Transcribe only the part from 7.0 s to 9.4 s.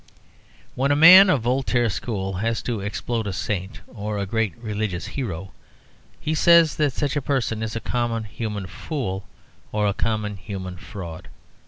a person is a common human fool,